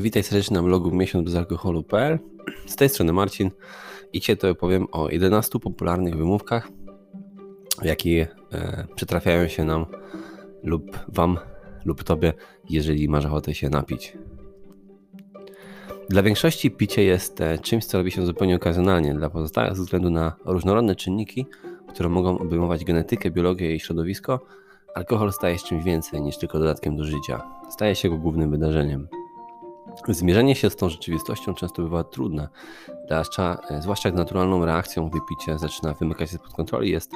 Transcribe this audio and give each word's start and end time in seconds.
Witaj 0.00 0.22
serdecznie 0.22 0.54
na 0.54 0.62
blogu 0.62 0.90
miesiąc 0.90 1.24
bez 1.24 1.34
alkoholu.pl. 1.34 2.18
Z 2.66 2.76
tej 2.76 2.88
strony 2.88 3.12
Marcin 3.12 3.50
i 4.12 4.20
dzisiaj 4.20 4.36
to 4.36 4.50
opowiem 4.50 4.86
o 4.92 5.10
11 5.10 5.58
popularnych 5.58 6.16
wymówkach, 6.16 6.68
jakie 7.82 8.28
e, 8.52 8.86
przytrafiają 8.94 9.48
się 9.48 9.64
nam 9.64 9.86
lub 10.62 10.98
Wam 11.08 11.38
lub 11.84 12.04
Tobie, 12.04 12.32
jeżeli 12.70 13.08
masz 13.08 13.26
ochotę 13.26 13.54
się 13.54 13.70
napić. 13.70 14.18
Dla 16.08 16.22
większości 16.22 16.70
picie 16.70 17.04
jest 17.04 17.40
e, 17.40 17.58
czymś, 17.58 17.84
co 17.84 17.98
robi 17.98 18.10
się 18.10 18.26
zupełnie 18.26 18.56
okazjonalnie. 18.56 19.14
Dla 19.14 19.30
pozostałych, 19.30 19.76
ze 19.76 19.82
względu 19.82 20.10
na 20.10 20.36
różnorodne 20.44 20.96
czynniki, 20.96 21.46
które 21.88 22.08
mogą 22.08 22.38
obejmować 22.38 22.84
genetykę, 22.84 23.30
biologię 23.30 23.74
i 23.74 23.80
środowisko, 23.80 24.40
alkohol 24.94 25.32
staje 25.32 25.58
się 25.58 25.64
czymś 25.66 25.84
więcej 25.84 26.20
niż 26.22 26.38
tylko 26.38 26.58
dodatkiem 26.58 26.96
do 26.96 27.04
życia. 27.04 27.42
Staje 27.70 27.94
się 27.94 28.10
go 28.10 28.18
głównym 28.18 28.50
wydarzeniem. 28.50 29.19
Zmierzenie 30.08 30.54
się 30.54 30.70
z 30.70 30.76
tą 30.76 30.88
rzeczywistością 30.88 31.54
często 31.54 31.82
bywa 31.82 32.04
trudne, 32.04 32.48
zwłaszcza, 33.04 33.58
zwłaszcza 33.80 34.10
gdy 34.10 34.18
naturalną 34.18 34.64
reakcją, 34.64 35.08
gdy 35.08 35.18
picie 35.28 35.58
zaczyna 35.58 35.94
wymykać 35.94 36.30
się 36.30 36.36
spod 36.36 36.52
kontroli, 36.52 36.90
jest 36.90 37.12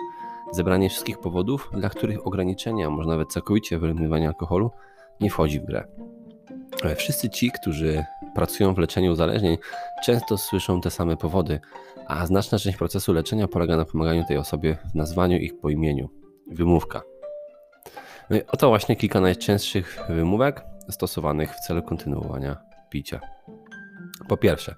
zebranie 0.53 0.91
wszystkich 0.91 1.19
powodów, 1.19 1.71
dla 1.73 1.89
których 1.89 2.27
ograniczenia, 2.27 2.91
może 2.91 3.09
nawet 3.09 3.33
całkowicie 3.33 3.79
wyeliminowanie 3.79 4.29
alkoholu, 4.29 4.71
nie 5.21 5.31
wchodzi 5.31 5.61
w 5.61 5.65
grę. 5.65 5.85
Wszyscy 6.97 7.31
ci, 7.31 7.51
którzy 7.51 8.05
pracują 8.35 8.75
w 8.75 8.79
leczeniu 8.79 9.13
uzależnień, 9.13 9.59
często 10.05 10.39
słyszą 10.39 10.81
te 10.81 10.91
same 10.91 11.17
powody, 11.17 11.61
a 12.07 12.27
znaczna 12.27 12.59
część 12.59 12.79
procesu 12.79 13.13
leczenia 13.13 13.49
polega 13.49 13.77
na 13.77 13.85
pomaganiu 13.85 14.25
tej 14.29 14.37
osobie 14.37 14.79
w 14.93 14.95
nazwaniu 14.95 15.37
ich 15.37 15.59
po 15.61 15.71
imieniu. 15.71 16.09
Wymówka. 16.47 17.03
No 18.31 18.37
i 18.37 18.41
oto 18.53 18.69
właśnie 18.69 18.97
kilka 18.97 19.21
najczęstszych 19.21 19.99
wymówek 20.09 20.65
stosowanych 20.91 21.55
w 21.55 21.61
celu 21.61 21.83
kontynuowania 21.83 22.74
picia. 22.95 23.21
Po 24.29 24.37
pierwsze, 24.37 24.75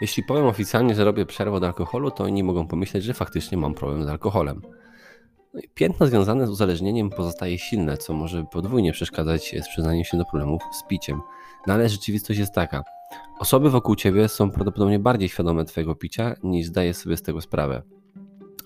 jeśli 0.00 0.22
powiem 0.22 0.46
oficjalnie, 0.46 0.94
że 0.94 1.04
robię 1.04 1.26
przerwę 1.26 1.56
od 1.56 1.64
alkoholu, 1.64 2.10
to 2.10 2.24
oni 2.24 2.42
mogą 2.42 2.66
pomyśleć, 2.66 3.04
że 3.04 3.14
faktycznie 3.14 3.58
mam 3.58 3.74
problem 3.74 4.04
z 4.04 4.08
alkoholem. 4.08 4.62
No 5.54 5.60
piętno 5.74 6.06
związane 6.06 6.46
z 6.46 6.50
uzależnieniem 6.50 7.10
pozostaje 7.10 7.58
silne, 7.58 7.96
co 7.96 8.12
może 8.12 8.44
podwójnie 8.44 8.92
przeszkadzać 8.92 9.54
z 9.62 9.68
przyznaniem 9.68 10.04
się 10.04 10.16
do 10.18 10.24
problemów 10.24 10.62
z 10.72 10.88
piciem. 10.88 11.20
No 11.66 11.74
ale 11.74 11.88
rzeczywistość 11.88 12.40
jest 12.40 12.54
taka. 12.54 12.82
Osoby 13.38 13.70
wokół 13.70 13.96
ciebie 13.96 14.28
są 14.28 14.50
prawdopodobnie 14.50 14.98
bardziej 14.98 15.28
świadome 15.28 15.64
twojego 15.64 15.94
picia, 15.94 16.34
niż 16.42 16.66
zdajesz 16.66 16.96
sobie 16.96 17.16
z 17.16 17.22
tego 17.22 17.40
sprawę. 17.40 17.82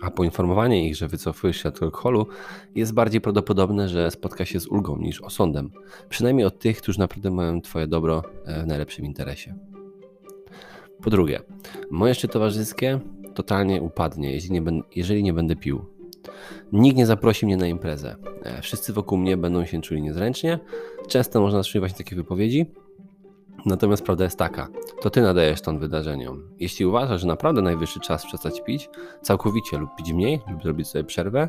A 0.03 0.11
poinformowanie 0.11 0.89
ich, 0.89 0.97
że 0.97 1.08
wycofujesz 1.08 1.62
się 1.62 1.69
od 1.69 1.83
alkoholu, 1.83 2.27
jest 2.75 2.95
bardziej 2.95 3.20
prawdopodobne, 3.20 3.89
że 3.89 4.11
spotka 4.11 4.45
się 4.45 4.61
z 4.61 4.67
ulgą 4.67 4.97
niż 4.97 5.20
osądem. 5.20 5.70
Przynajmniej 6.08 6.47
od 6.47 6.58
tych, 6.58 6.78
którzy 6.78 6.98
naprawdę 6.98 7.31
mają 7.31 7.61
Twoje 7.61 7.86
dobro 7.86 8.23
e, 8.45 8.62
w 8.62 8.67
najlepszym 8.67 9.05
interesie. 9.05 9.55
Po 11.03 11.11
drugie, 11.11 11.41
moje 11.91 12.14
szczyt 12.14 12.33
towarzyskie 12.33 13.00
totalnie 13.34 13.83
upadnie, 13.83 14.33
jeżeli 14.33 14.53
nie, 14.53 14.62
będę, 14.62 14.89
jeżeli 14.97 15.23
nie 15.23 15.33
będę 15.33 15.56
pił. 15.56 15.84
Nikt 16.73 16.97
nie 16.97 17.06
zaprosi 17.06 17.47
mnie 17.47 17.56
na 17.56 17.67
imprezę. 17.67 18.17
E, 18.42 18.62
wszyscy 18.62 18.92
wokół 18.92 19.19
mnie 19.19 19.36
będą 19.36 19.64
się 19.64 19.80
czuli 19.80 20.03
niezręcznie. 20.03 20.58
Często 21.08 21.41
można 21.41 21.62
słyszeć 21.62 21.80
właśnie 21.80 21.98
takie 21.98 22.17
wypowiedzi, 22.17 22.67
Natomiast 23.67 24.05
prawda 24.05 24.25
jest 24.25 24.39
taka, 24.39 24.69
to 25.03 25.11
ty 25.11 25.23
nadajesz 25.23 25.61
ton 25.61 25.79
wydarzeniom. 25.79 26.43
Jeśli 26.59 26.87
uważasz, 26.87 27.21
że 27.21 27.27
naprawdę 27.27 27.63
najwyższy 27.63 28.01
czas 28.01 28.27
przestać 28.27 28.63
pić, 28.65 28.91
całkowicie 29.23 29.79
lub 29.79 29.97
pić 29.97 30.13
mniej, 30.13 30.41
lub 30.51 30.63
zrobić 30.63 30.89
sobie 30.89 31.05
przerwę 31.05 31.49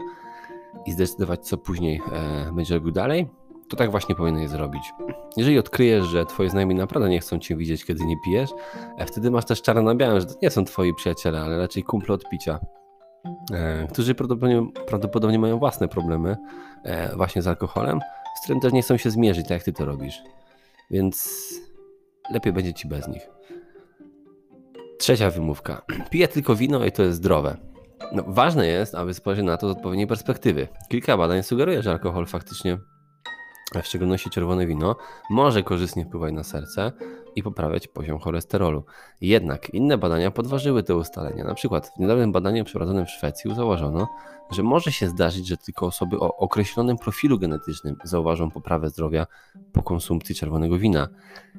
i 0.85 0.91
zdecydować, 0.91 1.47
co 1.47 1.57
później 1.57 2.01
e, 2.11 2.51
będziesz 2.55 2.75
robił 2.75 2.91
dalej, 2.91 3.27
to 3.69 3.77
tak 3.77 3.91
właśnie 3.91 4.15
powinieneś 4.15 4.49
zrobić. 4.49 4.93
Jeżeli 5.37 5.59
odkryjesz, 5.59 6.05
że 6.05 6.25
twoje 6.25 6.49
znajomi 6.49 6.75
naprawdę 6.75 7.09
nie 7.09 7.19
chcą 7.19 7.39
cię 7.39 7.55
widzieć, 7.55 7.85
kiedy 7.85 8.05
nie 8.05 8.15
pijesz, 8.25 8.49
e, 8.97 9.05
wtedy 9.05 9.31
masz 9.31 9.45
też 9.45 9.61
czarno 9.61 9.81
na 9.81 9.95
białym, 9.95 10.19
że 10.19 10.25
to 10.25 10.33
nie 10.41 10.49
są 10.49 10.65
twoi 10.65 10.93
przyjaciele, 10.93 11.41
ale 11.41 11.57
raczej 11.57 11.83
kumple 11.83 12.15
od 12.15 12.29
picia, 12.29 12.59
e, 13.53 13.87
którzy 13.87 14.15
prawdopodobnie, 14.15 14.71
prawdopodobnie 14.87 15.39
mają 15.39 15.59
własne 15.59 15.87
problemy 15.87 16.37
e, 16.83 17.15
właśnie 17.15 17.41
z 17.41 17.47
alkoholem, 17.47 17.99
z 18.37 18.43
którym 18.43 18.61
też 18.61 18.73
nie 18.73 18.81
chcą 18.81 18.97
się 18.97 19.09
zmierzyć, 19.11 19.43
tak 19.43 19.51
jak 19.51 19.63
ty 19.63 19.73
to 19.73 19.85
robisz. 19.85 20.21
Więc 20.91 21.29
lepiej 22.29 22.53
będzie 22.53 22.73
ci 22.73 22.87
bez 22.87 23.07
nich. 23.07 23.29
Trzecia 24.99 25.29
wymówka. 25.29 25.81
Piję 26.09 26.27
tylko 26.27 26.55
wino 26.55 26.85
i 26.85 26.91
to 26.91 27.03
jest 27.03 27.17
zdrowe. 27.17 27.57
No, 28.11 28.23
ważne 28.27 28.67
jest, 28.67 28.95
aby 28.95 29.13
spojrzeć 29.13 29.45
na 29.45 29.57
to 29.57 29.67
z 29.67 29.71
odpowiedniej 29.71 30.07
perspektywy. 30.07 30.67
Kilka 30.89 31.17
badań 31.17 31.43
sugeruje, 31.43 31.81
że 31.81 31.91
alkohol 31.91 32.25
faktycznie, 32.25 32.77
w 33.83 33.87
szczególności 33.87 34.29
czerwone 34.29 34.67
wino, 34.67 34.95
może 35.29 35.63
korzystnie 35.63 36.05
wpływać 36.05 36.33
na 36.33 36.43
serce 36.43 36.91
i 37.35 37.43
poprawiać 37.43 37.87
poziom 37.87 38.19
cholesterolu. 38.19 38.83
Jednak 39.21 39.69
inne 39.69 39.97
badania 39.97 40.31
podważyły 40.31 40.83
te 40.83 40.95
ustalenia. 40.95 41.43
Na 41.43 41.53
przykład 41.53 41.91
w 41.95 41.99
niedawnym 41.99 42.31
badaniu 42.31 42.63
przeprowadzonym 42.63 43.05
w 43.05 43.09
Szwecji 43.09 43.55
zauważono, 43.55 44.07
że 44.51 44.63
może 44.63 44.91
się 44.91 45.07
zdarzyć, 45.07 45.47
że 45.47 45.57
tylko 45.57 45.85
osoby 45.85 46.19
o 46.19 46.37
określonym 46.37 46.97
profilu 46.97 47.39
genetycznym 47.39 47.95
zauważą 48.03 48.51
poprawę 48.51 48.89
zdrowia 48.89 49.27
po 49.71 49.83
konsumpcji 49.83 50.35
czerwonego 50.35 50.77
wina. 50.77 51.07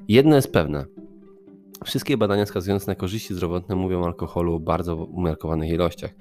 Jedno 0.07 0.35
jest 0.35 0.53
pewne. 0.53 0.85
Wszystkie 1.85 2.17
badania 2.17 2.45
wskazujące 2.45 2.91
na 2.91 2.95
korzyści 2.95 3.33
zdrowotne 3.33 3.75
mówią 3.75 4.01
o 4.01 4.05
alkoholu 4.05 4.59
w 4.59 4.63
bardzo 4.63 4.95
umiarkowanych 4.95 5.69
ilościach. 5.69 6.11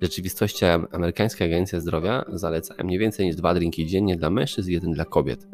W 0.00 0.02
rzeczywistości 0.02 0.64
amerykańska 0.92 1.44
agencja 1.44 1.80
zdrowia 1.80 2.24
zaleca 2.32 2.74
mniej 2.84 2.98
więcej 2.98 3.26
niż 3.26 3.36
dwa 3.36 3.54
drinki 3.54 3.86
dziennie 3.86 4.16
dla 4.16 4.30
mężczyzn 4.30 4.70
i 4.70 4.72
jeden 4.72 4.92
dla 4.92 5.04
kobiet. 5.04 5.46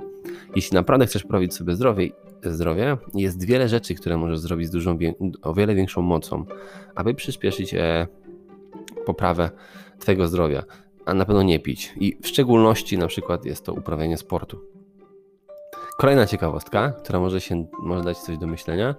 Jeśli 0.57 0.75
naprawdę 0.75 1.07
chcesz 1.07 1.23
poprawić 1.23 1.55
sobie 1.55 1.75
zdrowie, 1.75 2.09
zdrowie, 2.43 2.97
jest 3.15 3.45
wiele 3.45 3.69
rzeczy, 3.69 3.95
które 3.95 4.17
możesz 4.17 4.39
zrobić 4.39 4.69
z 4.69 4.71
dużą, 4.71 4.99
o 5.43 5.55
wiele 5.55 5.75
większą 5.75 6.03
mocą, 6.03 6.45
aby 6.95 7.15
przyspieszyć 7.15 7.75
e, 7.75 8.07
poprawę 9.07 9.51
Twojego 9.99 10.29
zdrowia, 10.29 10.63
a 11.07 11.15
na 11.15 11.25
pewno 11.25 11.43
nie 11.43 11.61
pić. 11.61 11.95
I 11.97 12.17
w 12.23 12.29
szczególności 12.29 12.99
na 12.99 13.07
przykład 13.07 13.45
jest 13.45 13.65
to 13.65 13.73
uprawianie 13.73 14.19
sportu. 14.19 14.61
Kolejna 15.99 16.27
ciekawostka, 16.27 16.91
która 16.91 17.21
może, 17.21 17.41
się, 17.41 17.67
może 17.79 18.05
dać 18.05 18.19
coś 18.19 18.39
do 18.39 18.47
myślenia. 18.47 18.95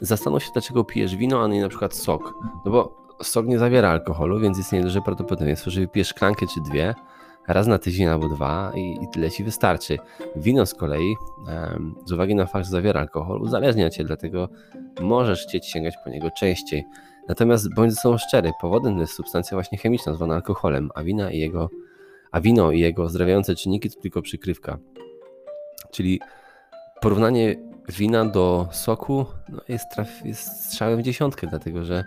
Zastanów 0.00 0.44
się, 0.44 0.50
dlaczego 0.52 0.84
pijesz 0.84 1.16
wino, 1.16 1.44
a 1.44 1.48
nie 1.48 1.60
na 1.60 1.68
przykład 1.68 1.94
sok. 1.94 2.34
No 2.64 2.70
bo 2.72 3.06
sok 3.22 3.46
nie 3.46 3.58
zawiera 3.58 3.90
alkoholu, 3.90 4.40
więc 4.40 4.58
istnieje 4.58 4.84
duże 4.84 5.00
prawdopodobieństwo, 5.00 5.70
że 5.70 5.80
wypijesz 5.80 6.08
szklankę 6.08 6.46
czy 6.54 6.60
dwie, 6.60 6.94
raz 7.52 7.66
na 7.66 7.78
tydzień 7.78 8.06
albo 8.06 8.28
dwa 8.28 8.72
i, 8.74 8.98
i 9.02 9.08
tyle 9.12 9.30
ci 9.30 9.44
wystarczy. 9.44 9.98
Wino 10.36 10.66
z 10.66 10.74
kolei, 10.74 11.14
z 12.04 12.12
uwagi 12.12 12.34
na 12.34 12.46
fakt, 12.46 12.64
że 12.64 12.70
zawiera 12.70 13.00
alkohol, 13.00 13.42
uzależnia 13.42 13.90
cię, 13.90 14.04
dlatego 14.04 14.48
możesz 15.00 15.42
chcieć 15.42 15.66
sięgać 15.66 15.94
po 16.04 16.10
niego 16.10 16.30
częściej. 16.30 16.84
Natomiast 17.28 17.74
bądź 17.74 17.92
ze 17.92 18.00
sobą 18.00 18.18
szczery, 18.18 18.52
powodem 18.60 18.98
jest 18.98 19.12
substancja 19.12 19.56
właśnie 19.56 19.78
chemiczna 19.78 20.14
zwana 20.14 20.34
alkoholem, 20.34 20.90
a, 20.94 21.02
wina 21.02 21.30
i 21.30 21.38
jego, 21.38 21.70
a 22.30 22.40
wino 22.40 22.72
i 22.72 22.80
jego 22.80 23.08
zdrawiające 23.08 23.54
czynniki 23.54 23.90
to 23.90 24.00
tylko 24.00 24.22
przykrywka. 24.22 24.78
Czyli 25.90 26.20
porównanie 27.00 27.56
wina 27.88 28.24
do 28.24 28.68
soku 28.70 29.26
no 29.48 29.60
jest, 29.68 29.84
traf, 29.94 30.24
jest 30.24 30.64
strzałem 30.64 30.98
w 30.98 31.02
dziesiątkę, 31.02 31.46
dlatego 31.46 31.84
że 31.84 32.04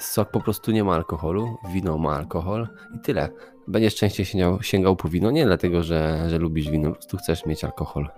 sok 0.00 0.30
po 0.30 0.40
prostu 0.40 0.70
nie 0.70 0.84
ma 0.84 0.94
alkoholu, 0.94 1.56
wino 1.72 1.98
ma 1.98 2.16
alkohol 2.16 2.68
i 2.96 2.98
tyle. 2.98 3.28
Będziesz 3.68 3.94
częściej 3.94 4.26
sięgał, 4.26 4.62
sięgał 4.62 4.96
po 4.96 5.08
wino, 5.08 5.30
nie 5.30 5.46
dlatego, 5.46 5.82
że, 5.82 6.26
że 6.30 6.38
lubisz 6.38 6.70
wino, 6.70 6.88
po 6.88 6.94
prostu 6.94 7.16
chcesz 7.16 7.46
mieć 7.46 7.64
alkohol, 7.64 8.08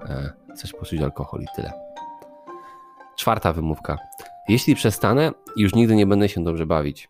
yy, 0.49 0.55
chcesz 0.55 0.73
poczuć 0.73 1.01
alkohol 1.01 1.43
i 1.43 1.47
tyle. 1.57 1.73
Czwarta 3.17 3.53
wymówka. 3.53 3.99
Jeśli 4.49 4.75
przestanę, 4.75 5.33
już 5.57 5.75
nigdy 5.75 5.97
nie 5.97 6.07
będę 6.07 6.29
się 6.29 6.45
dobrze 6.45 6.67
bawić. 6.67 7.09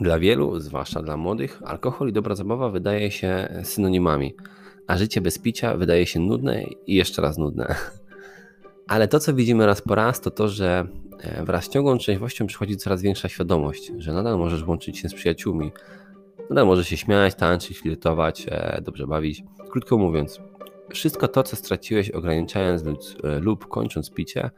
Dla 0.00 0.18
wielu, 0.18 0.60
zwłaszcza 0.60 1.02
dla 1.02 1.16
młodych, 1.16 1.62
alkohol 1.64 2.08
i 2.08 2.12
dobra 2.12 2.34
zabawa 2.34 2.68
wydaje 2.68 3.10
się 3.10 3.60
synonimami, 3.62 4.34
a 4.86 4.96
życie 4.96 5.20
bez 5.20 5.38
picia 5.38 5.76
wydaje 5.76 6.06
się 6.06 6.20
nudne 6.20 6.62
i 6.86 6.94
jeszcze 6.94 7.22
raz 7.22 7.38
nudne. 7.38 7.74
Ale 8.88 9.08
to, 9.08 9.20
co 9.20 9.34
widzimy 9.34 9.66
raz 9.66 9.80
po 9.82 9.94
raz, 9.94 10.20
to 10.20 10.30
to, 10.30 10.48
że 10.48 10.86
e, 11.11 11.11
wraz 11.44 11.64
z 11.64 11.68
ciągłą 11.68 11.98
trzeźwością 11.98 12.46
przychodzi 12.46 12.76
coraz 12.76 13.02
większa 13.02 13.28
świadomość, 13.28 13.92
że 13.98 14.12
nadal 14.12 14.38
możesz 14.38 14.66
łączyć 14.66 14.98
się 14.98 15.08
z 15.08 15.14
przyjaciółmi, 15.14 15.72
nadal 16.50 16.66
możesz 16.66 16.88
się 16.88 16.96
śmiać, 16.96 17.34
tańczyć, 17.34 17.78
flirtować, 17.78 18.46
e, 18.48 18.80
dobrze 18.82 19.06
bawić. 19.06 19.44
Krótko 19.70 19.98
mówiąc, 19.98 20.40
wszystko 20.90 21.28
to, 21.28 21.42
co 21.42 21.56
straciłeś 21.56 22.10
ograniczając 22.10 22.82
e, 22.84 23.38
lub 23.38 23.68
kończąc 23.68 24.10
picie, 24.10 24.50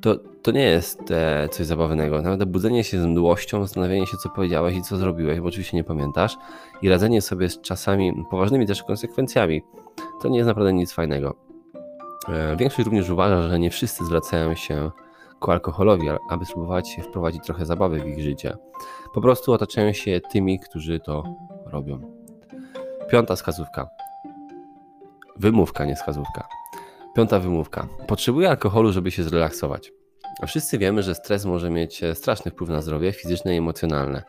to, 0.00 0.16
to 0.42 0.50
nie 0.50 0.64
jest 0.64 1.10
e, 1.10 1.48
coś 1.48 1.66
zabawnego. 1.66 2.22
Nawet 2.22 2.48
budzenie 2.48 2.84
się 2.84 3.02
z 3.02 3.06
mdłością, 3.06 3.62
zastanawianie 3.62 4.06
się, 4.06 4.16
co 4.16 4.28
powiedziałeś 4.28 4.76
i 4.76 4.82
co 4.82 4.96
zrobiłeś, 4.96 5.40
bo 5.40 5.48
oczywiście 5.48 5.76
nie 5.76 5.84
pamiętasz, 5.84 6.36
i 6.82 6.88
radzenie 6.88 7.22
sobie 7.22 7.48
z 7.48 7.60
czasami 7.60 8.24
poważnymi 8.30 8.66
też 8.66 8.82
konsekwencjami, 8.82 9.62
to 10.22 10.28
nie 10.28 10.36
jest 10.36 10.48
naprawdę 10.48 10.72
nic 10.72 10.92
fajnego. 10.92 11.34
E, 12.28 12.56
większość 12.56 12.84
również 12.84 13.10
uważa, 13.10 13.42
że 13.42 13.58
nie 13.58 13.70
wszyscy 13.70 14.04
zwracają 14.04 14.54
się 14.54 14.90
alkoholowi, 15.52 16.08
aby 16.30 16.44
spróbować 16.44 16.96
wprowadzić 17.02 17.44
trochę 17.44 17.66
zabawy 17.66 18.00
w 18.00 18.06
ich 18.06 18.20
życie. 18.20 18.56
Po 19.14 19.20
prostu 19.20 19.52
otaczają 19.52 19.92
się 19.92 20.20
tymi, 20.32 20.60
którzy 20.60 21.00
to 21.00 21.22
robią. 21.66 22.00
Piąta 23.10 23.36
wskazówka. 23.36 23.88
Wymówka, 25.36 25.84
nie 25.84 25.96
wskazówka. 25.96 26.48
Piąta 27.16 27.40
wymówka. 27.40 27.86
Potrzebuję 28.06 28.50
alkoholu, 28.50 28.92
żeby 28.92 29.10
się 29.10 29.22
zrelaksować. 29.22 29.92
Wszyscy 30.46 30.78
wiemy, 30.78 31.02
że 31.02 31.14
stres 31.14 31.44
może 31.44 31.70
mieć 31.70 32.02
e, 32.02 32.14
straszny 32.14 32.50
wpływ 32.50 32.70
na 32.70 32.82
zdrowie 32.82 33.12
fizyczne 33.12 33.54
i 33.54 33.58
emocjonalne. 33.58 34.22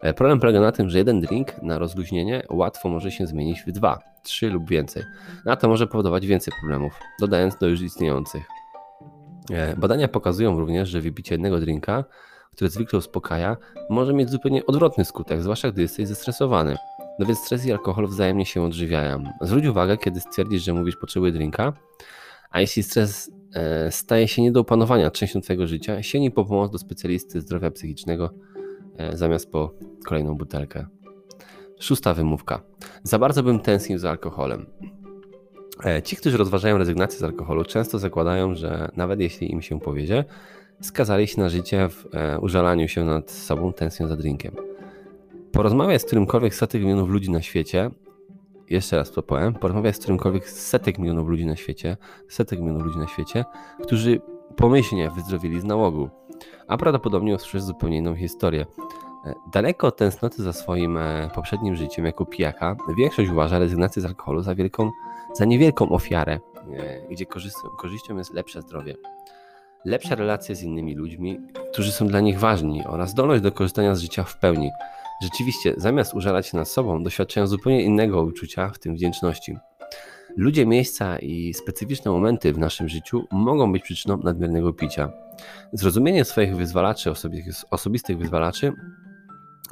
E, 0.00 0.14
problem 0.14 0.40
polega 0.40 0.60
na 0.60 0.72
tym, 0.72 0.90
że 0.90 0.98
jeden 0.98 1.20
drink 1.20 1.62
na 1.62 1.78
rozluźnienie 1.78 2.42
łatwo 2.50 2.88
może 2.88 3.10
się 3.10 3.26
zmienić 3.26 3.62
w 3.62 3.72
dwa, 3.72 3.98
trzy 4.22 4.50
lub 4.50 4.68
więcej. 4.68 5.02
Na 5.44 5.56
to 5.56 5.68
może 5.68 5.86
powodować 5.86 6.26
więcej 6.26 6.54
problemów, 6.60 6.92
dodając 7.20 7.56
do 7.56 7.66
już 7.66 7.80
istniejących. 7.80 8.59
E, 9.50 9.76
badania 9.76 10.08
pokazują 10.08 10.60
również, 10.60 10.88
że 10.88 11.00
wypicie 11.00 11.34
jednego 11.34 11.60
drinka, 11.60 12.04
który 12.52 12.70
zwykle 12.70 12.98
uspokaja, 12.98 13.56
może 13.90 14.14
mieć 14.14 14.30
zupełnie 14.30 14.66
odwrotny 14.66 15.04
skutek, 15.04 15.42
zwłaszcza 15.42 15.70
gdy 15.70 15.82
jesteś 15.82 16.08
zestresowany. 16.08 16.76
No 17.18 17.26
więc 17.26 17.38
stres 17.38 17.66
i 17.66 17.72
alkohol 17.72 18.06
wzajemnie 18.06 18.46
się 18.46 18.62
odżywiają. 18.62 19.24
Zwróć 19.40 19.66
uwagę, 19.66 19.96
kiedy 19.96 20.20
stwierdzisz, 20.20 20.62
że 20.62 20.74
mówisz 20.74 20.96
potrzebuję 20.96 21.32
drinka, 21.32 21.72
a 22.50 22.60
jeśli 22.60 22.82
stres 22.82 23.30
e, 23.54 23.92
staje 23.92 24.28
się 24.28 24.42
nie 24.42 24.52
do 24.52 24.60
opanowania 24.60 25.10
częścią 25.10 25.40
Twojego 25.40 25.66
życia, 25.66 26.02
sięgnij 26.02 26.30
po 26.30 26.44
pomoc 26.44 26.72
do 26.72 26.78
specjalisty 26.78 27.40
zdrowia 27.40 27.70
psychicznego 27.70 28.30
e, 28.96 29.16
zamiast 29.16 29.50
po 29.50 29.74
kolejną 30.06 30.34
butelkę. 30.34 30.86
Szósta 31.80 32.14
wymówka. 32.14 32.62
Za 33.02 33.18
bardzo 33.18 33.42
bym 33.42 33.60
tęsknił 33.60 33.98
za 33.98 34.10
alkoholem. 34.10 34.66
E, 35.84 36.02
ci, 36.02 36.16
którzy 36.16 36.36
rozważają 36.36 36.78
rezygnację 36.78 37.18
z 37.18 37.22
alkoholu, 37.22 37.64
często 37.64 37.98
zakładają, 37.98 38.54
że 38.54 38.90
nawet 38.96 39.20
jeśli 39.20 39.52
im 39.52 39.62
się 39.62 39.80
powiedzie, 39.80 40.24
skazali 40.80 41.26
się 41.26 41.40
na 41.40 41.48
życie 41.48 41.88
w 41.88 42.06
użalaniu 42.40 42.88
się 42.88 43.04
nad 43.04 43.30
sobą, 43.30 43.72
tęsknią 43.72 44.08
za 44.08 44.16
drinkiem. 44.16 44.56
Porozmawiaj 45.52 46.00
z 46.00 46.04
którymkolwiek 46.04 46.54
z 46.54 46.58
setek 46.58 46.82
milionów 46.82 47.08
ludzi 47.08 47.30
na 47.30 47.42
świecie, 47.42 47.90
jeszcze 48.70 48.96
raz 48.96 49.10
to 49.10 49.22
powiem, 49.22 49.54
porozmawiaj 49.54 49.94
z 49.94 49.98
którymkolwiek 49.98 50.48
z 50.48 50.66
setek 50.66 50.98
milionów 50.98 51.28
ludzi 51.28 51.46
na 51.46 51.56
świecie, 51.56 51.96
setek 52.28 52.60
milionów 52.60 52.82
ludzi 52.82 52.98
na 52.98 53.06
świecie, 53.06 53.44
którzy 53.82 54.20
pomyślnie 54.56 55.10
wyzdrowili 55.10 55.60
z 55.60 55.64
nałogu, 55.64 56.08
a 56.68 56.76
prawdopodobnie 56.76 57.34
usłyszysz 57.34 57.62
zupełnie 57.62 57.98
inną 57.98 58.14
historię. 58.14 58.66
E, 59.24 59.34
daleko 59.52 59.86
od 59.86 59.96
tęsknoty 59.96 60.42
za 60.42 60.52
swoim 60.52 60.96
e, 60.96 61.30
poprzednim 61.34 61.76
życiem 61.76 62.04
jako 62.04 62.26
pijaka, 62.26 62.76
większość 62.96 63.30
uważa 63.30 63.58
rezygnację 63.58 64.02
z 64.02 64.04
alkoholu 64.04 64.42
za, 64.42 64.54
wielką, 64.54 64.90
za 65.34 65.44
niewielką 65.44 65.88
ofiarę, 65.88 66.40
e, 66.72 67.08
gdzie 67.10 67.26
korzyścią, 67.26 67.68
korzyścią 67.78 68.16
jest 68.16 68.34
lepsze 68.34 68.62
zdrowie. 68.62 68.94
Lepsze 69.84 70.14
relacje 70.14 70.54
z 70.54 70.62
innymi 70.62 70.94
ludźmi, 70.94 71.40
którzy 71.72 71.92
są 71.92 72.06
dla 72.06 72.20
nich 72.20 72.38
ważni 72.38 72.84
oraz 72.86 73.10
zdolność 73.10 73.42
do 73.42 73.52
korzystania 73.52 73.94
z 73.94 74.00
życia 74.00 74.24
w 74.24 74.38
pełni. 74.38 74.70
Rzeczywiście, 75.22 75.74
zamiast 75.76 76.14
użalać 76.14 76.46
się 76.46 76.56
nad 76.56 76.68
sobą, 76.68 77.02
doświadczają 77.02 77.46
zupełnie 77.46 77.82
innego 77.82 78.22
uczucia, 78.22 78.68
w 78.68 78.78
tym 78.78 78.94
wdzięczności. 78.94 79.56
Ludzie, 80.36 80.66
miejsca 80.66 81.18
i 81.18 81.54
specyficzne 81.54 82.10
momenty 82.10 82.52
w 82.52 82.58
naszym 82.58 82.88
życiu 82.88 83.26
mogą 83.30 83.72
być 83.72 83.82
przyczyną 83.82 84.16
nadmiernego 84.16 84.72
picia. 84.72 85.10
Zrozumienie 85.72 86.24
swoich 86.24 86.56
wyzwalaczy, 86.56 87.12
osobistych 87.70 88.18
wyzwalaczy, 88.18 88.72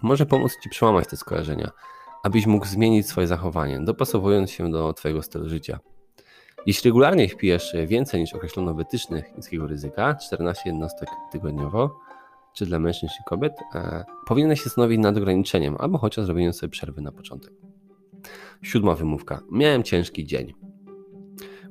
może 0.02 0.26
pomóc 0.26 0.56
Ci 0.62 0.68
przełamać 0.68 1.08
te 1.08 1.16
skojarzenia, 1.16 1.70
abyś 2.22 2.46
mógł 2.46 2.66
zmienić 2.66 3.08
swoje 3.08 3.26
zachowanie, 3.26 3.80
dopasowując 3.80 4.50
się 4.50 4.70
do 4.70 4.92
Twojego 4.92 5.22
stylu 5.22 5.48
życia. 5.48 5.78
Jeśli 6.66 6.88
regularnie 6.88 7.28
wpijesz 7.28 7.76
więcej 7.86 8.20
niż 8.20 8.34
określono 8.34 8.74
wytycznych 8.74 9.36
niskiego 9.36 9.66
ryzyka, 9.66 10.14
14 10.14 10.62
jednostek 10.66 11.08
tygodniowo, 11.32 11.98
czy 12.54 12.66
dla 12.66 12.78
mężczyzn 12.78 13.12
czy 13.16 13.24
kobiet, 13.24 13.52
e, 13.74 14.04
powinieneś 14.26 14.62
się 14.62 14.70
stanowić 14.70 14.98
nad 14.98 15.16
ograniczeniem, 15.16 15.76
albo 15.78 15.98
chociaż 15.98 16.24
zrobieniem 16.24 16.52
sobie 16.52 16.70
przerwy 16.70 17.02
na 17.02 17.12
początek. 17.12 17.52
Siódma 18.62 18.94
wymówka. 18.94 19.40
Miałem 19.50 19.82
ciężki 19.82 20.26
dzień. 20.26 20.54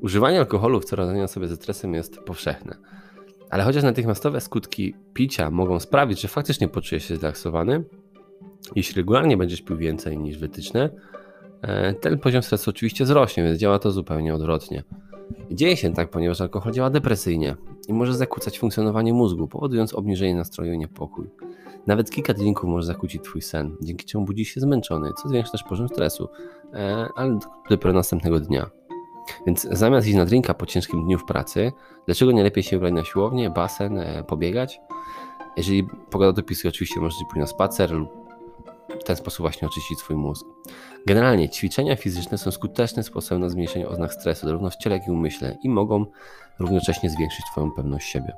Używanie 0.02 0.40
alkoholu 0.40 0.80
w 0.80 0.86
celu 0.86 1.02
radzenia 1.04 1.28
sobie 1.28 1.48
ze 1.48 1.56
stresem 1.56 1.94
jest 1.94 2.20
powszechne. 2.20 2.78
Ale 3.50 3.64
chociaż 3.64 3.84
natychmiastowe 3.84 4.42
skutki 4.42 4.96
picia 5.14 5.52
mogą 5.52 5.80
sprawić, 5.80 6.22
że 6.22 6.28
faktycznie 6.28 6.68
poczujesz 6.68 7.06
się 7.06 7.18
zrelaksowany, 7.18 7.84
jeśli 8.76 8.96
regularnie 8.96 9.38
będziesz 9.38 9.62
pił 9.62 9.78
więcej 9.78 10.18
niż 10.18 10.38
wytyczne, 10.38 10.90
e, 11.62 11.94
ten 11.94 12.20
poziom 12.20 12.44
stresu 12.44 12.70
oczywiście 12.70 13.04
wzrośnie, 13.04 13.44
więc 13.44 13.60
działa 13.60 13.80
to 13.80 13.92
zupełnie 13.92 14.36
odwrotnie. 14.36 14.84
Dzieje 15.52 15.78
się 15.78 15.94
tak, 15.94 16.10
ponieważ 16.10 16.42
alkohol 16.42 16.74
działa 16.74 16.90
depresyjnie 16.90 17.56
i 17.88 17.94
może 17.94 18.14
zakłócać 18.14 18.60
funkcjonowanie 18.60 19.14
mózgu, 19.14 19.48
powodując 19.48 19.94
obniżenie 19.94 20.36
nastroju 20.36 20.74
i 20.74 20.78
niepokój. 20.78 21.30
Nawet 21.88 22.12
kilka 22.12 22.34
drinków 22.34 22.70
może 22.70 22.88
zakłócić 22.88 23.24
Twój 23.24 23.42
sen, 23.42 23.76
dzięki 23.82 24.06
czemu 24.06 24.26
budzisz 24.26 24.50
się 24.50 24.62
zmęczony, 24.62 25.12
co 25.22 25.30
zwiększa 25.30 25.52
też 25.52 25.64
poziom 25.64 25.88
stresu, 25.88 26.30
e, 26.74 27.08
ale 27.16 27.40
dopiero 27.70 27.94
następnego 27.94 28.40
dnia. 28.40 28.70
Więc 29.46 29.68
zamiast 29.72 30.08
iść 30.08 30.16
na 30.16 30.26
drinka 30.26 30.54
po 30.54 30.66
ciężkim 30.66 31.04
dniu 31.06 31.20
w 31.20 31.26
pracy, 31.26 31.72
dlaczego 32.06 32.32
nie 32.32 32.44
lepiej 32.44 32.64
się 32.64 32.76
wybrać 32.76 32.94
na 32.94 33.04
siłownię, 33.04 33.50
basen, 33.50 33.98
e, 33.98 34.24
pobiegać? 34.24 34.80
Jeżeli 35.58 35.88
pogoda 36.10 36.32
dopisuje, 36.32 36.70
oczywiście 36.70 37.00
możesz 37.00 37.18
pójść 37.30 37.40
na 37.40 37.48
spacer 37.48 37.92
lub 37.92 38.27
w 39.02 39.04
ten 39.04 39.16
sposób 39.16 39.40
właśnie 39.40 39.68
oczyścić 39.68 40.00
swój 40.00 40.16
mózg. 40.16 40.46
Generalnie 41.06 41.50
ćwiczenia 41.50 41.96
fizyczne 41.96 42.38
są 42.38 42.52
skutecznym 42.52 43.04
sposobem 43.04 43.42
na 43.42 43.50
zmniejszenie 43.50 43.90
oznak 43.90 44.14
stresu, 44.14 44.48
zarówno 44.48 44.70
w 44.70 44.76
ciele, 44.76 44.98
jak 44.98 45.08
i 45.08 45.12
umyśle 45.12 45.58
i 45.64 45.70
mogą 45.70 46.06
równocześnie 46.60 47.10
zwiększyć 47.10 47.46
Twoją 47.52 47.72
pewność 47.72 48.10
siebie. 48.10 48.34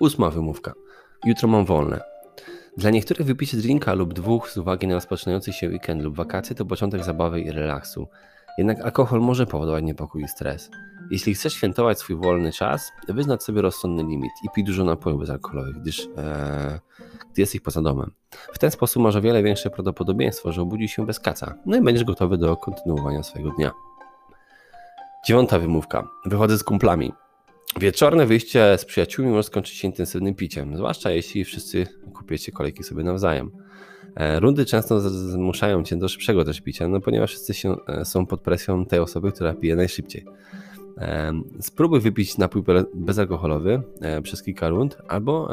Ósma 0.00 0.30
wymówka. 0.30 0.72
Jutro 1.24 1.48
mam 1.48 1.64
wolne. 1.64 2.00
Dla 2.76 2.90
niektórych 2.90 3.26
wypicie 3.26 3.56
drinka 3.56 3.94
lub 3.94 4.14
dwóch 4.14 4.50
z 4.50 4.56
uwagi 4.56 4.86
na 4.86 4.94
rozpoczynający 4.94 5.52
się 5.52 5.68
weekend 5.68 6.02
lub 6.02 6.16
wakacje 6.16 6.56
to 6.56 6.64
początek 6.64 7.04
zabawy 7.04 7.40
i 7.40 7.50
relaksu. 7.50 8.08
Jednak 8.58 8.80
alkohol 8.80 9.20
może 9.20 9.46
powodować 9.46 9.84
niepokój 9.84 10.22
i 10.22 10.28
stres. 10.28 10.70
Jeśli 11.10 11.34
chcesz 11.34 11.52
świętować 11.52 11.98
swój 11.98 12.16
wolny 12.16 12.52
czas, 12.52 12.92
wyznacz 13.08 13.42
sobie 13.42 13.62
rozsądny 13.62 14.02
limit 14.02 14.32
i 14.44 14.48
pij 14.54 14.64
dużo 14.64 14.84
napojów 14.84 15.20
bezalkoholowych, 15.20 15.80
gdyż 15.80 16.08
ee, 16.16 16.80
gdy 17.34 17.42
jesteś 17.42 17.60
poza 17.60 17.82
domem. 17.82 18.10
W 18.52 18.58
ten 18.58 18.70
sposób 18.70 19.02
masz 19.02 19.16
o 19.16 19.20
wiele 19.20 19.42
większe 19.42 19.70
prawdopodobieństwo, 19.70 20.52
że 20.52 20.62
obudzisz 20.62 20.92
się 20.92 21.06
bez 21.06 21.20
kaca, 21.20 21.54
no 21.66 21.76
i 21.76 21.80
będziesz 21.80 22.04
gotowy 22.04 22.38
do 22.38 22.56
kontynuowania 22.56 23.22
swojego 23.22 23.50
dnia. 23.50 23.72
Dziewiąta 25.26 25.58
wymówka. 25.58 26.08
Wychodzę 26.24 26.58
z 26.58 26.64
kumplami. 26.64 27.12
Wieczorne 27.80 28.26
wyjście 28.26 28.78
z 28.78 28.84
przyjaciółmi 28.84 29.30
może 29.30 29.42
skończyć 29.42 29.76
się 29.76 29.88
intensywnym 29.88 30.34
piciem, 30.34 30.76
zwłaszcza 30.76 31.10
jeśli 31.10 31.44
wszyscy 31.44 31.86
kupiecie 32.14 32.52
kolejki 32.52 32.82
sobie 32.82 33.04
nawzajem. 33.04 33.50
E, 34.16 34.40
rundy 34.40 34.64
często 34.64 35.00
zmuszają 35.10 35.84
cię 35.84 35.96
do 35.96 36.08
szybszego 36.08 36.44
też 36.44 36.60
picia, 36.60 36.88
no 36.88 37.00
ponieważ 37.00 37.30
wszyscy 37.30 37.54
się, 37.54 37.76
e, 37.86 38.04
są 38.04 38.26
pod 38.26 38.40
presją 38.40 38.86
tej 38.86 38.98
osoby, 38.98 39.32
która 39.32 39.54
pije 39.54 39.76
najszybciej. 39.76 40.24
E, 40.98 41.32
spróbuj 41.60 42.00
wypić 42.00 42.38
napój 42.38 42.62
bezalkoholowy 42.94 43.82
przez 44.22 44.42
kilka 44.42 44.68
rund, 44.68 44.98
albo 45.08 45.48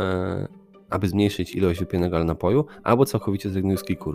aby 0.92 1.08
zmniejszyć 1.08 1.56
ilość 1.56 1.80
wypijanego 1.80 2.24
napoju, 2.24 2.66
albo 2.84 3.06
całkowicie 3.06 3.50
zrezygnuj 3.50 3.78
z 3.78 3.84
kilku. 3.84 4.14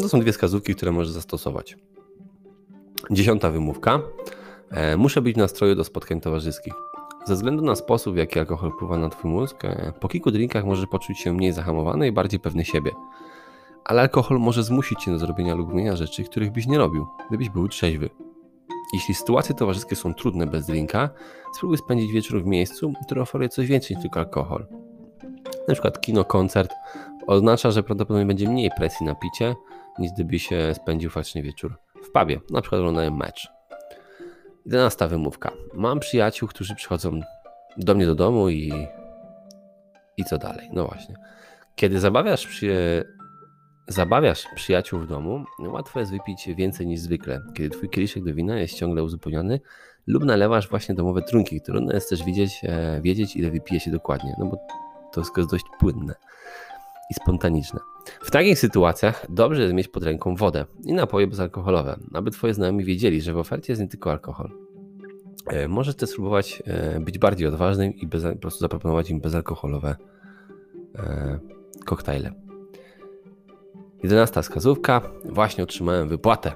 To 0.00 0.08
są 0.08 0.20
dwie 0.20 0.32
wskazówki, 0.32 0.74
które 0.74 0.92
możesz 0.92 1.12
zastosować. 1.12 1.76
Dziesiąta 3.10 3.50
wymówka. 3.50 4.00
Muszę 4.98 5.22
być 5.22 5.34
w 5.34 5.38
nastroju 5.38 5.74
do 5.74 5.84
spotkań 5.84 6.20
towarzyskich. 6.20 6.74
Ze 7.24 7.34
względu 7.34 7.62
na 7.62 7.74
sposób, 7.74 8.14
w 8.14 8.16
jaki 8.16 8.38
alkohol 8.38 8.72
wpływa 8.72 8.98
na 8.98 9.08
twój 9.08 9.30
mózg, 9.30 9.64
e, 9.64 9.92
po 10.00 10.08
kilku 10.08 10.30
drinkach 10.30 10.64
możesz 10.64 10.86
poczuć 10.86 11.18
się 11.18 11.32
mniej 11.32 11.52
zahamowany 11.52 12.08
i 12.08 12.12
bardziej 12.12 12.40
pewny 12.40 12.64
siebie. 12.64 12.90
Ale 13.84 14.02
alkohol 14.02 14.38
może 14.38 14.62
zmusić 14.62 15.04
cię 15.04 15.10
do 15.10 15.18
zrobienia 15.18 15.54
lub 15.54 15.68
robienia 15.68 15.96
rzeczy, 15.96 16.24
których 16.24 16.52
byś 16.52 16.66
nie 16.66 16.78
robił, 16.78 17.06
gdybyś 17.28 17.48
był 17.48 17.68
trzeźwy. 17.68 18.10
Jeśli 18.92 19.14
sytuacje 19.14 19.54
towarzyskie 19.54 19.96
są 19.96 20.14
trudne 20.14 20.46
bez 20.46 20.66
drinka, 20.66 21.10
spróbuj 21.56 21.78
spędzić 21.78 22.12
wieczór 22.12 22.42
w 22.42 22.46
miejscu, 22.46 22.92
które 23.06 23.22
oferuje 23.22 23.48
coś 23.48 23.66
więcej 23.66 23.96
niż 23.96 24.02
tylko 24.02 24.20
alkohol. 24.20 24.66
Na 25.68 25.74
przykład 25.74 26.00
kino, 26.00 26.24
koncert 26.24 26.74
oznacza, 27.26 27.70
że 27.70 27.82
prawdopodobnie 27.82 28.26
będzie 28.26 28.48
mniej 28.48 28.70
presji 28.76 29.06
na 29.06 29.14
picie, 29.14 29.54
niż 29.98 30.12
gdybyś 30.12 30.48
spędził 30.74 31.10
faktycznie 31.10 31.42
wieczór 31.42 31.76
w 32.02 32.10
pubie, 32.10 32.40
na 32.50 32.60
przykład 32.60 32.78
oglądając 32.78 33.18
mecz. 33.18 33.48
11 34.66 35.08
wymówka. 35.08 35.52
Mam 35.74 36.00
przyjaciół, 36.00 36.48
którzy 36.48 36.74
przychodzą 36.74 37.20
do 37.76 37.94
mnie 37.94 38.06
do 38.06 38.14
domu 38.14 38.48
i. 38.48 38.72
I 40.16 40.24
co 40.24 40.38
dalej? 40.38 40.68
No 40.72 40.86
właśnie. 40.86 41.14
Kiedy 41.76 42.00
zabawiasz, 42.00 42.46
przy... 42.46 43.04
zabawiasz 43.92 44.46
przyjaciół 44.54 45.00
w 45.00 45.06
domu, 45.06 45.44
łatwo 45.58 46.00
jest 46.00 46.12
wypić 46.12 46.48
więcej 46.56 46.86
niż 46.86 47.00
zwykle. 47.00 47.42
Kiedy 47.54 47.70
twój 47.70 47.88
kieliszek 47.88 48.24
do 48.24 48.34
wina 48.34 48.58
jest 48.58 48.74
ciągle 48.74 49.04
uzupełniony, 49.04 49.60
lub 50.06 50.24
nalewasz 50.24 50.68
właśnie 50.68 50.94
domowe 50.94 51.22
trunki. 51.22 51.60
Trudno 51.60 51.92
jest 51.92 52.10
też 52.10 52.24
wiedzieć, 52.24 52.60
e, 52.62 53.00
wiedzieć 53.02 53.36
ile 53.36 53.50
wypije 53.50 53.80
się 53.80 53.90
dokładnie, 53.90 54.34
no 54.38 54.46
bo 54.46 54.56
to 55.12 55.20
wszystko 55.20 55.40
jest 55.40 55.50
dość 55.50 55.64
płynne 55.78 56.14
i 57.10 57.14
spontaniczne. 57.14 57.80
W 58.22 58.30
takich 58.30 58.58
sytuacjach 58.58 59.26
dobrze 59.28 59.62
jest 59.62 59.74
mieć 59.74 59.88
pod 59.88 60.02
ręką 60.02 60.36
wodę 60.36 60.64
i 60.84 60.92
napoje 60.92 61.26
bezalkoholowe, 61.26 61.96
aby 62.12 62.30
Twoje 62.30 62.54
znajomi 62.54 62.84
wiedzieli, 62.84 63.20
że 63.20 63.32
w 63.32 63.38
ofercie 63.38 63.72
jest 63.72 63.82
nie 63.82 63.88
tylko 63.88 64.10
alkohol. 64.10 64.50
E, 65.46 65.68
możesz 65.68 65.94
też 65.94 66.10
spróbować 66.10 66.62
e, 66.66 67.00
być 67.00 67.18
bardziej 67.18 67.48
odważnym 67.48 67.94
i 67.94 68.06
bez, 68.06 68.22
po 68.22 68.36
prostu 68.36 68.60
zaproponować 68.60 69.10
im 69.10 69.20
bezalkoholowe 69.20 69.96
koktajle. 71.84 72.51
11 74.02 74.42
wskazówka. 74.42 75.00
Właśnie 75.24 75.64
otrzymałem 75.64 76.08
wypłatę. 76.08 76.52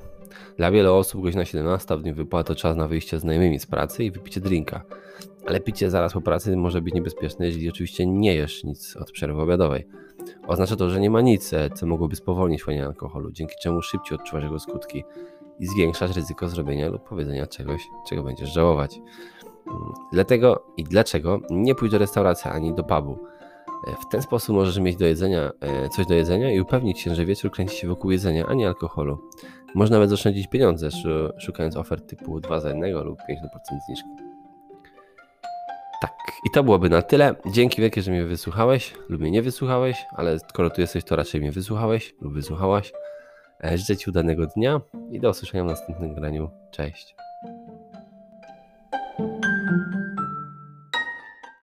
Dla 0.56 0.70
wielu 0.70 0.94
osób 0.94 1.22
godzina 1.22 1.44
17 1.44 1.96
w 1.96 2.02
dniu 2.02 2.14
wypłaty 2.14 2.48
to 2.48 2.54
czas 2.54 2.76
na 2.76 2.88
wyjście 2.88 3.18
z 3.18 3.20
znajomymi 3.20 3.58
z 3.58 3.66
pracy 3.66 4.04
i 4.04 4.10
wypicie 4.10 4.40
drinka. 4.40 4.82
Ale 5.46 5.60
picie 5.60 5.90
zaraz 5.90 6.12
po 6.12 6.20
pracy 6.20 6.56
może 6.56 6.82
być 6.82 6.94
niebezpieczne, 6.94 7.46
jeżeli 7.46 7.68
oczywiście 7.68 8.06
nie 8.06 8.34
jesz 8.34 8.64
nic 8.64 8.96
od 8.96 9.12
przerwy 9.12 9.42
obiadowej. 9.42 9.86
Oznacza 10.46 10.76
to, 10.76 10.90
że 10.90 11.00
nie 11.00 11.10
ma 11.10 11.20
nic, 11.20 11.50
co 11.74 11.86
mogłoby 11.86 12.16
spowolnić 12.16 12.60
wchłanianie 12.60 12.86
alkoholu, 12.86 13.32
dzięki 13.32 13.54
czemu 13.62 13.82
szybciej 13.82 14.18
odczuwasz 14.18 14.44
jego 14.44 14.58
skutki 14.58 15.04
i 15.58 15.66
zwiększasz 15.66 16.16
ryzyko 16.16 16.48
zrobienia 16.48 16.88
lub 16.88 17.08
powiedzenia 17.08 17.46
czegoś, 17.46 17.88
czego 18.08 18.22
będziesz 18.22 18.52
żałować. 18.52 19.00
Mm, 19.66 19.92
Dlatego 20.12 20.66
i 20.76 20.84
dlaczego 20.84 21.40
nie 21.50 21.74
pójdź 21.74 21.92
do 21.92 21.98
restauracji 21.98 22.50
ani 22.50 22.74
do 22.74 22.84
pubu. 22.84 23.18
E, 23.86 23.90
W 23.92 24.08
ten 24.10 24.22
sposób 24.22 24.56
możesz 24.56 24.78
mieć 24.78 24.96
do 24.96 25.06
jedzenia 25.06 25.50
e, 25.60 25.88
coś 25.88 26.06
do 26.06 26.14
jedzenia 26.14 26.52
i 26.52 26.60
upewnić 26.60 27.00
się, 27.00 27.14
że 27.14 27.24
wieczór 27.24 27.50
kręci 27.50 27.76
się 27.76 27.88
wokół 27.88 28.10
jedzenia, 28.10 28.46
a 28.46 28.54
nie 28.54 28.66
alkoholu. 28.68 29.18
Można 29.74 29.96
nawet 29.96 30.12
oszczędzić 30.12 30.46
pieniądze, 30.48 30.90
szu- 30.90 31.30
szukając 31.38 31.76
ofert 31.76 32.06
typu 32.10 32.40
2 32.40 32.60
za 32.60 32.68
1 32.68 33.04
lub 33.04 33.18
50% 33.18 33.24
zniżki. 33.86 34.08
Tak, 36.02 36.12
i 36.46 36.50
to 36.50 36.62
byłoby 36.64 36.88
na 36.90 37.02
tyle. 37.02 37.34
Dzięki 37.52 37.80
wielkie, 37.82 38.02
że 38.02 38.10
mnie 38.10 38.24
wysłuchałeś 38.24 38.94
lub 39.08 39.20
mnie 39.20 39.30
nie 39.30 39.42
wysłuchałeś, 39.42 40.04
ale 40.16 40.38
skoro 40.38 40.70
tu 40.70 40.80
jesteś, 40.80 41.04
to 41.04 41.16
raczej 41.16 41.40
mnie 41.40 41.52
wysłuchałeś 41.52 42.14
lub 42.20 42.34
wysłuchałaś. 42.34 42.92
E, 43.64 43.78
Życzę 43.78 43.96
Ci 43.96 44.10
udanego 44.10 44.46
dnia 44.46 44.80
i 45.10 45.20
do 45.20 45.30
usłyszenia 45.30 45.64
w 45.64 45.66
następnym 45.66 46.14
graniu. 46.14 46.50
Cześć. 46.70 47.16